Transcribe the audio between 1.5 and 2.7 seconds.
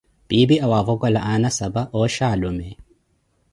sapa, ooxhi alume.